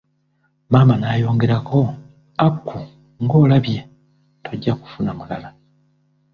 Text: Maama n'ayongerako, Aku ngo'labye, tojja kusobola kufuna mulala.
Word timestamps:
Maama 0.71 0.93
n'ayongerako, 0.97 1.79
Aku 2.45 2.77
ngo'labye, 3.23 3.79
tojja 4.43 4.47
kusobola 4.73 4.79
kufuna 4.81 5.11
mulala. 5.17 5.49